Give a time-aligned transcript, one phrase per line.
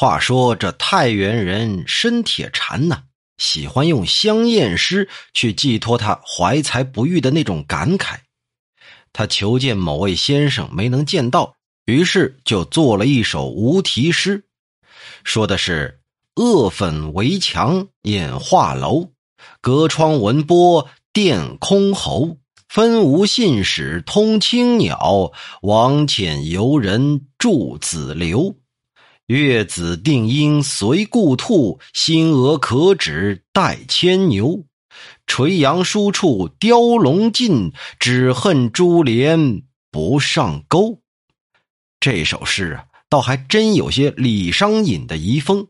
[0.00, 3.02] 话说这太原人申铁禅呢，
[3.36, 8.18] 喜欢用香艳诗去寄托他怀才不遇的那种感慨。
[9.12, 14.44] 他求见某位先生没能见到，于是就做了一首无题诗，
[15.24, 15.98] 说的是
[16.40, 19.10] ：“恶粉围墙掩画楼，
[19.60, 22.36] 隔窗闻波殿空喉。
[22.68, 28.54] 分无信使通青鸟，王遣游人住子流。”
[29.28, 34.64] 月子定应随故兔，星娥可止待牵牛。
[35.26, 41.02] 垂杨疏处雕龙尽，只恨珠帘不上钩。
[42.00, 45.68] 这首诗啊，倒还真有些李商隐的遗风。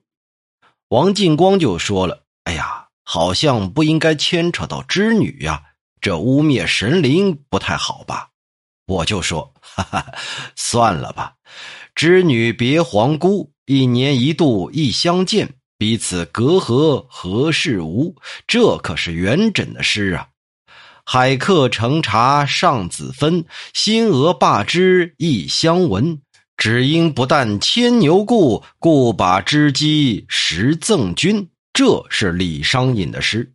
[0.91, 5.65] 王进光就说了：“哎呀，好像不应该牵扯到织女呀，
[6.01, 8.29] 这污蔑神灵不太好吧？”
[8.87, 10.15] 我就说：“哈哈，
[10.55, 11.35] 算了吧。”
[11.99, 18.15] 织女别皇姑，一年一度一相见，彼此隔阂何事无？
[18.47, 20.29] 这可是元稹的诗啊！
[21.05, 26.23] 海客乘茶上子分，新娥罢织一相闻。
[26.57, 31.49] 只因不但牵牛故，故把织机实赠君。
[31.73, 33.53] 这是李商隐的诗。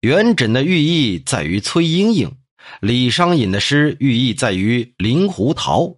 [0.00, 2.32] 元稹的寓意在于崔莺莺，
[2.80, 5.94] 李商隐的诗寓意在于令狐桃。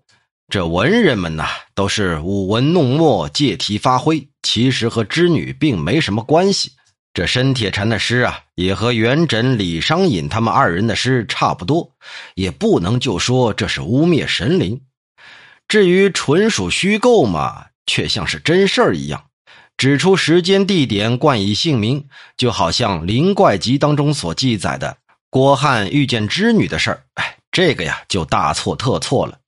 [0.48, 6.70] 这文人们呐，都是舞文弄墨，借题发挥，其实和织女并没什么关系。
[7.12, 11.91] 这申铁禅的诗啊，也和元稹、李商隐他们二人的诗差不多，
[12.36, 14.80] 也不能就说这是污蔑神灵。
[15.66, 19.25] 至于纯属虚构嘛，却像是真事儿一样，
[19.77, 24.97] 指出时间、地点，冠以姓名，就好像《灵怪集》当中所记载的
[25.28, 27.03] 郭汉遇见织女的事儿。
[27.14, 29.41] 哎，这个呀，就大错特错了。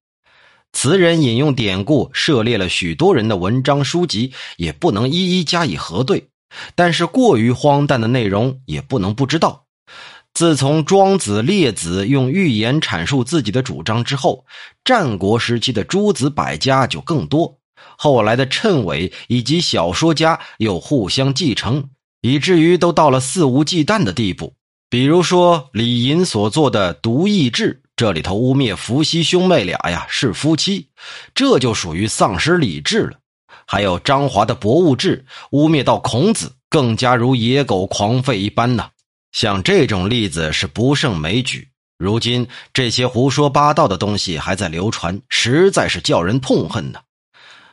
[0.80, 6.28] 词人引用典故，涉猎了许多人的文章书籍，也不能一一加以核对。
[6.76, 9.64] 但是过于荒诞的内容也不能不知道。
[10.32, 14.44] 自从庄子、列子用寓言阐述自己的主张之后，
[14.84, 17.58] 战国时期的诸子百家就更多。
[17.96, 21.90] 后来的谶纬以及小说家又互相继承，
[22.20, 24.54] 以至于都到了肆无忌惮的地步。
[24.88, 27.82] 比如说李寅所做的《独异志》。
[27.98, 30.86] 这里头污蔑伏羲兄妹俩呀是夫妻，
[31.34, 33.18] 这就属于丧失理智了。
[33.66, 38.88] 还有张华的《博物志》，污蔑到孔子，更加如野狗狂吠一般呢。
[39.32, 41.66] 像这种例子是不胜枚举。
[41.98, 47.00] 如今这些胡说八道的东西还在流传，实在是叫人痛恨呢。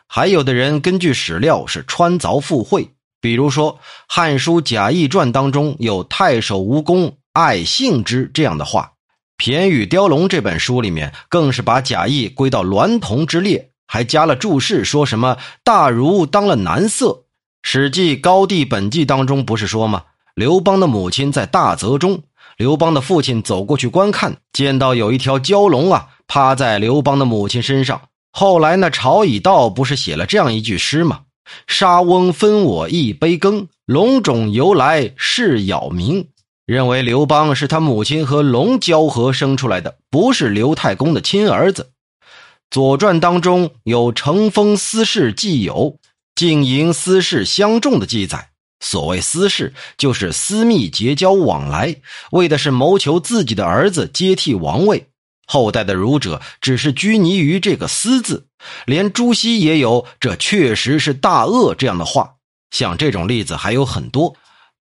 [0.08, 2.90] 还有的人根据史料是穿凿附会，
[3.22, 3.74] 比如说
[4.08, 8.92] 《汉书贾谊传》当中有“太守无功，爱幸之”这样的话。
[9.38, 17.08] 《骈语雕龙》这本书里面，更是把贾谊归到娈童之列，还加了注释，说什么大儒当了男色。
[17.62, 20.04] 《史记·高帝本纪》当中不是说吗？
[20.36, 22.24] 刘邦的母亲在大泽中，
[22.58, 28.02] 刘邦的父亲走过去观看，见到有一条蛟龙啊，趴在刘邦的母亲身上。
[28.32, 31.22] 后来呢，曹以道不是写了这样一句诗吗？
[31.68, 36.26] 沙翁分我一杯羹，龙种由来是杳冥。
[36.66, 41.92] 认为刘邦是他母亲和龙交合生出来的，不是刘太公的亲儿子。
[42.72, 46.00] 《左传》当中有乘风私事既有，
[46.34, 48.50] 经营私事相重的记载。
[48.80, 51.98] 所谓私事，就是私密结交往来，
[52.32, 55.08] 为的是谋求自己的儿子接替王位。
[55.46, 58.48] 后代的儒者只是拘泥于这个“私”字，
[58.88, 62.32] 连朱熹也有“这确实是大恶”这样的话。
[62.72, 64.36] 像这种例子还有很多。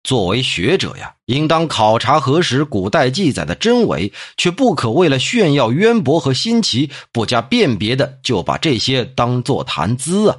[0.05, 10.37] 作为学者呀，应当考察核实古代记载的真伪，却不可为了炫耀渊博和新奇，不加辨别的就把这些当作谈资啊。